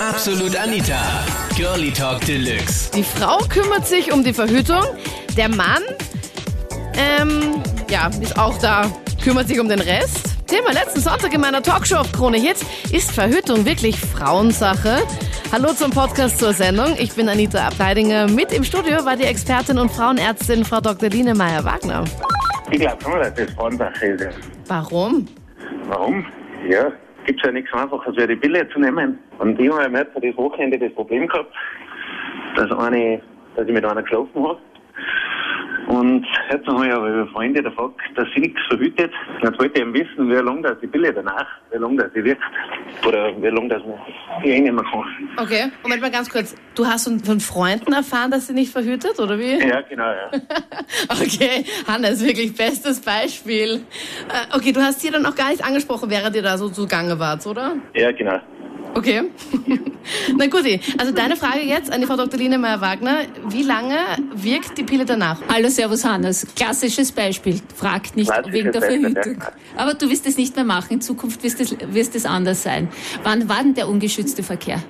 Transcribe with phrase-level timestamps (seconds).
[0.00, 1.00] Absolut Anita.
[1.56, 2.90] Girlie Talk Deluxe.
[2.92, 4.82] Die Frau kümmert sich um die Verhütung.
[5.36, 5.82] Der Mann,
[6.94, 8.90] ähm, ja, ist auch da,
[9.22, 10.30] kümmert sich um den Rest.
[10.46, 12.64] Thema letzten Sonntag in meiner Talkshow auf Krone Hits.
[12.92, 15.02] Ist Verhütung wirklich Frauensache?
[15.52, 16.96] Hallo zum Podcast zur Sendung.
[16.98, 18.28] Ich bin Anita Abteidinger.
[18.28, 21.08] Mit im Studio war die Expertin und Frauenärztin Frau Dr.
[21.08, 22.04] Line Meyer-Wagner.
[22.70, 24.38] Ich glaube schon, dass das Frauensache ist.
[24.66, 25.28] Warum?
[25.86, 26.26] Warum?
[26.68, 26.90] Ja,
[27.24, 29.18] gibt es ja nichts Einfaches, wie die Pille zu nehmen.
[29.38, 31.52] Und ich habe ja jetzt das Wochenende das Problem gehabt,
[32.56, 33.20] dass, eine,
[33.56, 34.58] dass ich mit einer geschlafen habe.
[35.94, 39.12] Und jetzt habe ich aber über Freunde gefragt, dass sie nichts verhütet.
[39.42, 42.24] Jetzt wollte ich eben wissen, wie lange das die Pille danach, wie lange das die
[42.24, 42.42] wirkt.
[43.06, 43.82] Oder wie lange das
[44.44, 45.04] die einnehmen kann.
[45.36, 46.56] Okay, Moment mal ganz kurz.
[46.74, 49.56] Du hast von Freunden erfahren, dass sie nicht verhütet, oder wie?
[49.64, 50.30] Ja, genau, ja.
[51.10, 53.74] Okay, Hannes, wirklich bestes Beispiel.
[54.28, 57.18] Äh, Okay, du hast hier dann auch gar nicht angesprochen, während ihr da so zugange
[57.18, 57.76] wart, oder?
[57.94, 58.40] Ja, genau.
[58.94, 59.22] Okay.
[60.36, 60.64] Na gut,
[60.98, 62.38] also deine Frage jetzt an die Frau Dr.
[62.38, 63.22] Line Meyer-Wagner.
[63.48, 63.96] Wie lange
[64.34, 65.40] wirkt die Pille danach?
[65.52, 66.46] Hallo, Servus Hannes.
[66.54, 67.60] Klassisches Beispiel.
[67.74, 69.44] Fragt nicht Klassisches wegen der Verhütung.
[69.76, 70.94] Aber du wirst es nicht mehr machen.
[70.94, 72.88] In Zukunft wirst es, wirst es anders sein.
[73.22, 74.82] Wann war denn der ungeschützte Verkehr?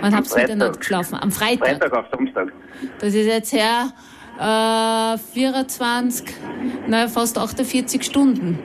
[0.00, 1.14] Wann habt ihr miteinander geschlafen?
[1.14, 1.68] Am Freitag.
[1.68, 2.52] Freitag auf Samstag.
[2.98, 3.92] Das ist jetzt her
[4.38, 6.34] äh, 24,
[6.88, 8.58] naja, fast 48 Stunden.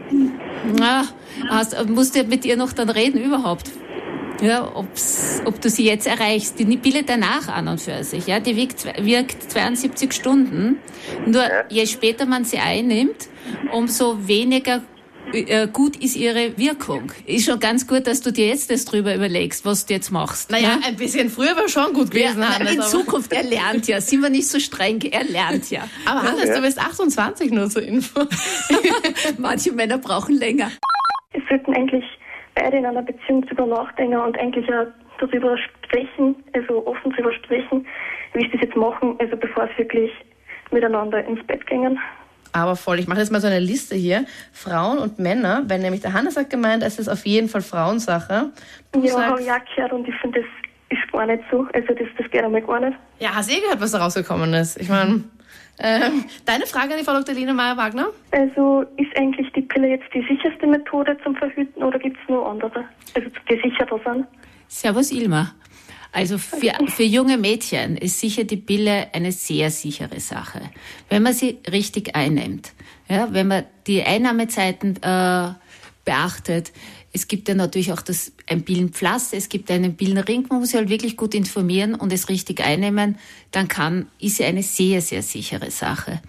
[0.80, 1.04] Na,
[1.50, 3.70] hast, musst du mit ihr noch dann reden überhaupt?
[4.42, 6.60] Ja, ob's, ob du sie jetzt erreichst.
[6.60, 10.78] Die Pille danach an und für sich, ja, die wirkt, wirkt 72 Stunden.
[11.26, 13.30] Nur je später man sie einnimmt,
[13.72, 14.84] umso weniger
[15.34, 17.12] äh, gut ist ihre Wirkung.
[17.26, 20.52] Ist schon ganz gut, dass du dir jetzt das drüber überlegst, was du jetzt machst.
[20.52, 20.88] Naja, ja?
[20.88, 22.74] ein bisschen früher war schon gut Ja, gewesen, na, Hannes.
[22.76, 24.00] in Zukunft, er lernt ja.
[24.00, 25.88] Sind wir nicht so streng, er lernt ja.
[26.06, 28.22] Aber Hannes, du bist 28 nur zur Info.
[29.38, 30.72] Manche Männer brauchen länger.
[31.34, 32.06] Es sollten eigentlich
[32.58, 34.88] beide in einer Beziehung darüber nachdenken und eigentlich auch
[35.20, 37.86] darüber sprechen, also offen darüber sprechen,
[38.34, 40.12] wie sie das jetzt machen, also bevor sie wirklich
[40.72, 42.00] miteinander ins Bett gehen.
[42.54, 44.26] Aber voll, ich mache jetzt mal so eine Liste hier.
[44.52, 48.52] Frauen und Männer, weil nämlich der Hannes hat gemeint, es ist auf jeden Fall Frauensache.
[48.94, 51.68] Du ja, habe sagst, ich auch gehört und ich finde, das ist gar nicht so.
[51.74, 52.98] Also das, das geht einmal gar nicht.
[53.20, 54.80] ja, hast eh gehört, was da rausgekommen ist.
[54.80, 55.24] Ich meine,
[55.80, 57.36] ähm, deine Frage an die Frau Dr.
[57.36, 58.08] Line Meyer-Wagner?
[58.32, 62.50] Also ist eigentlich die Pille jetzt die sicherste Methode zum Verhüten oder gibt es noch
[62.50, 62.86] andere?
[63.14, 64.26] Also die sicherer sind?
[64.68, 65.54] Servus Ilma.
[66.12, 70.62] Also für, für junge Mädchen ist sicher die Pille eine sehr sichere Sache,
[71.10, 72.72] wenn man sie richtig einnimmt.
[73.08, 75.50] Ja, wenn man die Einnahmezeiten äh,
[76.08, 76.72] beachtet.
[77.12, 80.78] Es gibt ja natürlich auch das, ein Pillenpflaster, es gibt einen Pillenring, man muss sich
[80.78, 83.18] halt wirklich gut informieren und es richtig einnehmen,
[83.52, 86.22] dann kann, ist sie eine sehr, sehr sichere Sache.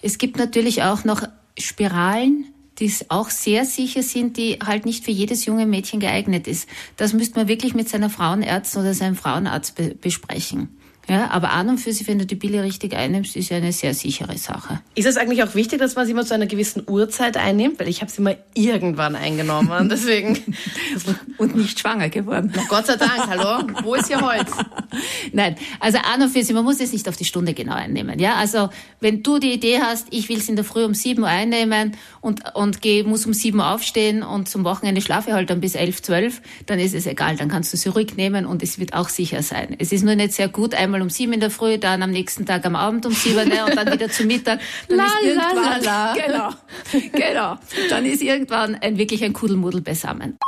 [0.00, 1.22] Es gibt natürlich auch noch
[1.58, 2.46] Spiralen,
[2.78, 6.68] die auch sehr sicher sind, die halt nicht für jedes junge Mädchen geeignet ist.
[6.96, 10.76] Das müsste man wirklich mit seiner Frauenärztin oder seinem Frauenarzt be besprechen.
[11.08, 13.72] Ja, aber an und für sich, wenn du die Pille richtig einnimmst, ist ja eine
[13.72, 14.80] sehr sichere Sache.
[14.96, 17.78] Ist es eigentlich auch wichtig, dass man sie mal zu einer gewissen Uhrzeit einnimmt?
[17.78, 19.88] Weil ich habe sie mal irgendwann eingenommen.
[19.96, 20.36] Deswegen,
[21.38, 22.52] Und nicht schwanger geworden.
[22.68, 24.50] Gott sei Dank, hallo, wo ist hier Holz?
[25.32, 28.18] Nein, also an und für sich, man muss es nicht auf die Stunde genau einnehmen.
[28.18, 31.22] Ja, also wenn du die Idee hast, ich will es in der Früh um 7
[31.22, 35.50] Uhr einnehmen und, und geh, muss um 7 Uhr aufstehen und zum Wochenende schlafe halt
[35.50, 38.62] dann bis 11, 12, dann ist es egal, dann kannst du sie ruhig nehmen und
[38.62, 39.76] es wird auch sicher sein.
[39.78, 42.46] Es ist nur nicht sehr gut, einmal um 7 in der Früh, dann am nächsten
[42.46, 44.60] Tag am Abend um 7 ne, und dann wieder zu Mittag.
[44.88, 46.50] Dann La, ist irgendwann, la, la.
[47.12, 47.54] genau, genau,
[47.90, 50.38] dann ist irgendwann ein wirklich ein Kuddelmuddel beisammen.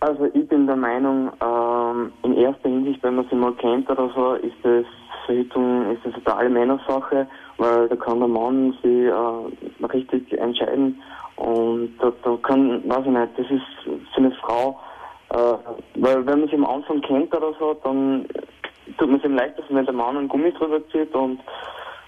[0.00, 4.10] Also ich bin der Meinung, ähm, in erster Hinsicht, wenn man sie mal kennt oder
[4.14, 4.84] so, ist das
[5.24, 7.26] Verhütung ist das eine totale Männersache,
[7.56, 11.00] weil da kann der Mann sich äh, richtig entscheiden
[11.36, 14.78] und da, da kann, weiß ich nicht, das ist für eine Frau,
[15.30, 15.56] äh,
[15.96, 18.26] weil wenn man sie am Anfang kennt oder so, dann
[18.96, 21.40] tut man es ihm leichter, wenn der Mann einen Gummi drüber zieht und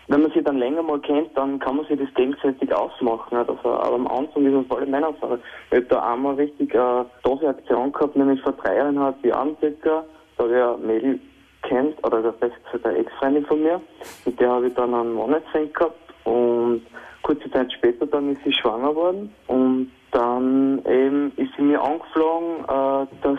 [0.09, 3.37] wenn man sie dann länger mal kennt, dann kann man sich das gegenseitig ausmachen.
[3.37, 5.41] Also, aber am Anfang ist es voll Männersache.
[5.71, 10.05] Ich habe da einmal richtig eine doofe Aktion gehabt, nämlich vor dreieinhalb Jahren circa.
[10.37, 11.21] Da habe ich ein Mädel
[11.63, 13.81] kennt, oder besser gesagt eine Ex-Freundin von mir.
[14.25, 16.83] Mit der habe ich dann einen One-Night-Stand gehabt und
[17.23, 22.61] kurze Zeit später dann ist sie schwanger worden und dann eben ist sie mir angeflogen,
[22.65, 23.39] äh, dass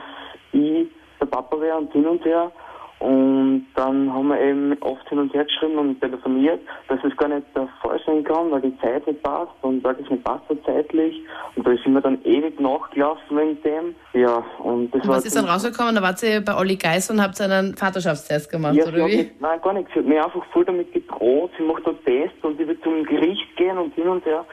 [0.52, 0.88] ich
[1.22, 2.52] der Papa wäre und hin und her.
[3.00, 7.28] Und dann haben wir eben oft hin und her geschrieben und telefoniert, dass es gar
[7.30, 10.44] nicht der Fall sein kann, weil die Zeit nicht passt und weil das nicht passt
[10.50, 11.22] so zeitlich.
[11.56, 13.96] Und da sind wir dann ewig nachgelaufen wegen dem.
[14.14, 15.94] Ja, und das Und war was ist dann rausgekommen?
[15.94, 19.18] Da wart ihr bei Olli Geis und habt einen Vaterschaftstest gemacht, ja, oder wie?
[19.18, 19.92] mich, nein, gar nichts.
[19.94, 21.52] Sie hat mich einfach voll damit gedroht.
[21.58, 24.44] Sie macht einen Test und ich will zum Gericht gehen und hin und her.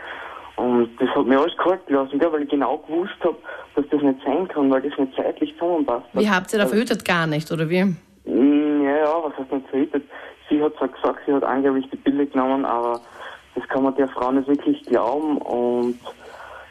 [0.56, 3.36] Und das hat mir alles kalt gelassen, gell, weil ich genau gewusst habe,
[3.74, 6.06] dass das nicht sein kann, weil das nicht zeitlich zusammenpasst.
[6.12, 7.04] Wie habt ihr da Also, verhütet?
[7.04, 7.96] Gar nicht, oder wie?
[9.04, 10.04] Naja, was heißt nicht verhütet?
[10.48, 13.00] Sie hat zwar gesagt, sie hat angeblich die Pille genommen, aber
[13.54, 15.98] das kann man der Frau nicht wirklich glauben und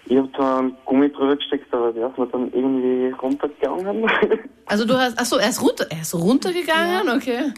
[0.06, 4.09] ich habe da einen Gummi drüber gesteckt, aber der ist mir dann irgendwie runtergegangen.
[4.65, 7.51] Also du hast, ach so, er ist runter, er ist runtergegangen, okay.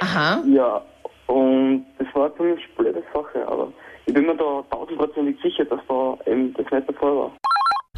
[0.00, 0.42] Aha.
[0.46, 0.82] ja,
[1.26, 3.72] und das war eine ziemlich blöde Sache, aber
[4.04, 7.32] ich bin mir da tausendprozentig sicher, dass da eben das nicht der Fall war.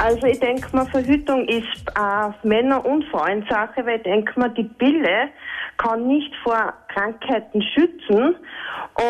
[0.03, 4.65] Also ich denke mal, Verhütung ist äh, Männer- und Frauensache, weil ich denke mal, die
[4.65, 5.29] Pille
[5.77, 8.35] kann nicht vor Krankheiten schützen.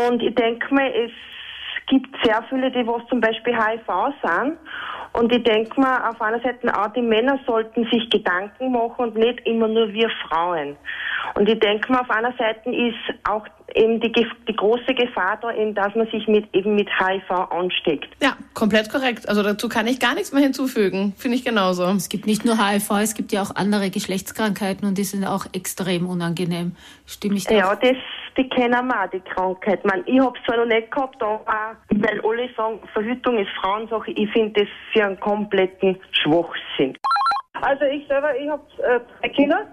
[0.09, 1.13] Und ich denke mal, es
[1.91, 3.87] gibt sehr viele, die was zum Beispiel HIV
[4.23, 4.57] sind.
[5.13, 9.17] Und ich denke mal, auf einer Seite auch die Männer sollten sich Gedanken machen und
[9.17, 10.77] nicht immer nur wir Frauen.
[11.35, 12.95] Und ich denke mal, auf einer Seite ist
[13.29, 13.45] auch
[13.75, 17.29] eben die, Gef- die große Gefahr da, eben, dass man sich mit, eben mit HIV
[17.51, 18.09] ansteckt.
[18.23, 19.29] Ja, komplett korrekt.
[19.29, 21.13] Also dazu kann ich gar nichts mehr hinzufügen.
[21.17, 21.85] Finde ich genauso.
[21.87, 25.47] Es gibt nicht nur HIV, es gibt ja auch andere Geschlechtskrankheiten und die sind auch
[25.53, 26.77] extrem unangenehm.
[27.07, 27.55] Stimme ich da?
[27.55, 27.97] Ja, das,
[28.37, 29.85] die kennen auch, die Krankheit.
[29.85, 34.31] Man, ich hab's zwar noch nicht gehabt, aber weil alle sagen, Verhütung ist Frauensache, ich
[34.33, 36.97] finde das für einen kompletten Schwachsinn.
[37.63, 39.67] Also ich selber, ich habe äh, drei Kinder,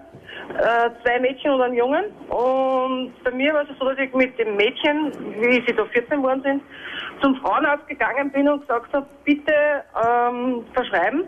[0.54, 2.04] äh, zwei Mädchen und einen Jungen.
[2.28, 6.18] Und bei mir war es so, dass ich mit dem Mädchen, wie sie da 14
[6.18, 6.62] geworden sind,
[7.22, 9.54] zum Frauenarzt gegangen bin und gesagt habe, bitte
[10.04, 11.24] ähm, verschreiben,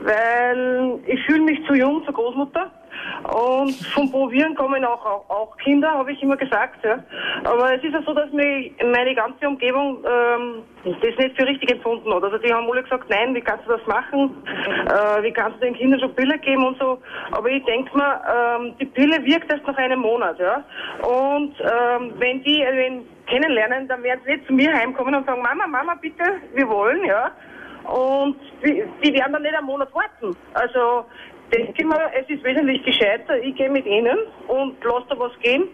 [0.00, 2.70] weil ich fühle mich zu jung zur Großmutter.
[3.24, 6.84] Und vom Probieren kommen auch, auch, auch Kinder, habe ich immer gesagt.
[6.84, 6.98] Ja.
[7.44, 11.70] Aber es ist ja so, dass mich meine ganze Umgebung ähm, das nicht für richtig
[11.70, 12.24] empfunden hat.
[12.24, 14.42] Also die haben alle gesagt, nein, wie kannst du das machen?
[14.46, 16.98] Äh, wie kannst du den Kindern schon Pille geben und so?
[17.32, 18.20] Aber ich denke mal,
[18.58, 20.38] ähm, die Pille wirkt erst nach einem Monat.
[20.38, 20.64] ja.
[21.02, 25.26] Und ähm, wenn die äh, wen kennenlernen, dann werden sie nicht zu mir heimkommen und
[25.26, 26.24] sagen, Mama, Mama, bitte,
[26.54, 27.30] wir wollen, ja.
[27.84, 30.36] Und die, die werden dann nicht einen Monat warten.
[30.54, 31.04] Also
[31.52, 34.16] denke ich mal, es ist wesentlich gescheiter, ich gehe mit ihnen
[34.48, 35.64] und lasse da was gehen,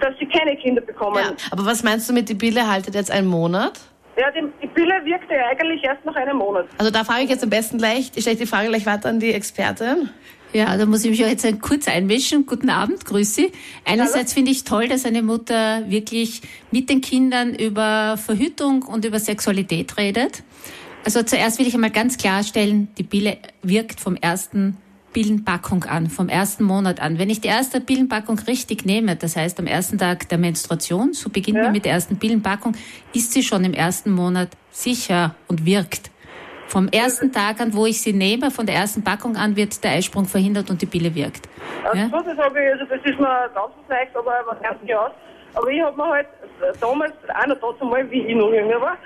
[0.00, 1.16] dass sie keine Kinder bekommen.
[1.22, 3.80] Ja, aber was meinst du mit, die Pille haltet jetzt einen Monat?
[4.18, 6.66] Ja, die, die Pille wirkt ja eigentlich erst nach einem Monat.
[6.78, 9.20] Also da frage ich jetzt am besten gleich, stelle ich die Frage gleich weiter an
[9.20, 10.08] die Expertin.
[10.54, 12.46] Ja, da muss ich mich auch jetzt ein- kurz einmischen.
[12.46, 13.52] Guten Abend, grüß Sie.
[13.84, 16.40] Einerseits finde ich toll, dass eine Mutter wirklich
[16.70, 20.44] mit den Kindern über Verhütung und über Sexualität redet.
[21.04, 24.78] Also zuerst will ich einmal ganz klarstellen, die Pille wirkt vom ersten
[25.16, 27.18] Pillenpackung an, vom ersten Monat an.
[27.18, 31.30] Wenn ich die erste Pillenpackung richtig nehme, das heißt am ersten Tag der Menstruation, so
[31.30, 32.74] beginnt man mit der ersten Pillenpackung,
[33.14, 36.10] ist sie schon im ersten Monat sicher und wirkt.
[36.66, 39.92] Vom ersten Tag an, wo ich sie nehme, von der ersten Packung an, wird der
[39.92, 41.48] Eisprung verhindert und die Pille wirkt.
[41.84, 42.08] Also Ja?
[42.10, 45.12] so, das ich, also das ist mir ganz leicht, aber man kennt sich aus.
[45.56, 46.26] Aber ich habe mir halt
[46.60, 48.96] äh, damals, auch noch dazu mal, wie ich noch jünger war,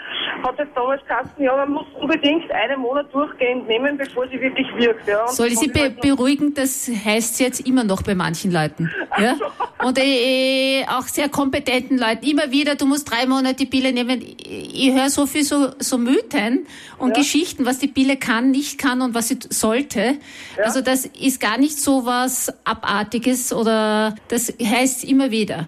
[0.43, 4.67] hat es damals geheißen, ja, man muss unbedingt einen Monat durchgehend nehmen, bevor sie wirklich
[4.77, 5.07] wirkt.
[5.07, 5.23] Ja.
[5.23, 6.53] Und Soll ich Sie be halt noch- beruhigen?
[6.55, 8.91] Das heißt jetzt immer noch bei manchen Leuten.
[9.19, 9.37] Ja?
[9.85, 12.27] Und äh, auch sehr kompetenten Leuten.
[12.27, 14.21] Immer wieder, du musst drei Monate die Pille nehmen.
[14.21, 16.67] Ich, höre so viel so, so Mythen
[16.99, 20.17] und Geschichten, was die Pille kann, nicht kann und was sie sollte.
[20.63, 25.67] Also das ist gar nicht so was Abartiges oder das heißt immer wieder.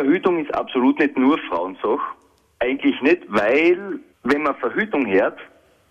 [0.00, 1.98] Verhütung ist absolut nicht nur Frauensache.
[2.58, 5.38] Eigentlich nicht, weil wenn man Verhütung hört,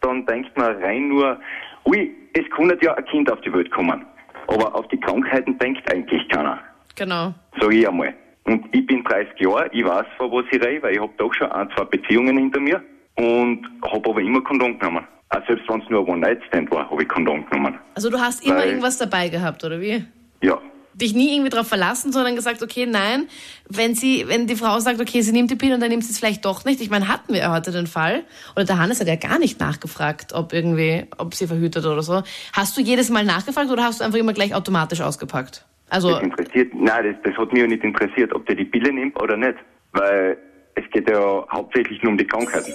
[0.02, 1.40] dann denkt man rein nur,
[1.86, 4.06] ui, es kann nicht ja ein Kind auf die Welt kommen.
[4.48, 6.60] Aber auf die Krankheiten denkt eigentlich keiner,
[6.96, 7.34] Genau.
[7.60, 8.14] sage ich einmal.
[8.44, 11.34] Und ich bin 30 Jahre, ich weiß, von was ich rede, weil ich habe doch
[11.34, 12.84] schon ein, zwei Beziehungen hinter mir
[13.16, 15.04] und habe aber immer Kondom genommen.
[15.30, 17.80] Auch selbst wenn es nur ein One-Night-Stand war, habe ich Kondom genommen.
[17.96, 20.04] Also du hast immer Weil- irgendwas dabei gehabt, oder wie?
[20.44, 20.60] Ja,
[20.98, 23.28] Dich nie irgendwie darauf verlassen, sondern gesagt, okay, nein,
[23.68, 26.12] wenn sie, wenn die Frau sagt, okay, sie nimmt die Pille und dann nimmt sie
[26.12, 26.80] es vielleicht doch nicht.
[26.80, 28.24] Ich meine, hatten wir heute den Fall,
[28.56, 32.24] oder der Hannes hat ja gar nicht nachgefragt, ob irgendwie, ob sie verhütet oder so.
[32.54, 35.66] Hast du jedes Mal nachgefragt oder hast du einfach immer gleich automatisch ausgepackt?
[35.90, 38.92] Also, das interessiert, nein, das, das hat mich ja nicht interessiert, ob der die Pille
[38.92, 39.56] nimmt oder nicht.
[39.92, 40.38] Weil
[40.76, 42.74] es geht ja hauptsächlich nur um die Krankheiten.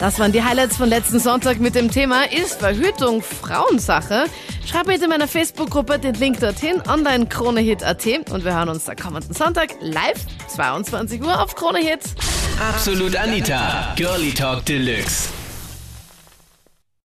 [0.00, 4.24] Das waren die Highlights von letzten Sonntag mit dem Thema Ist Verhütung Frauensache?
[4.66, 8.96] Schreib bitte in meiner Facebook-Gruppe den Link dorthin, online kronehit.at und wir hören uns am
[8.96, 12.00] kommenden Sonntag live, 22 Uhr auf Kronehit.
[12.58, 15.39] Absolut Anita, Girlie Talk Deluxe.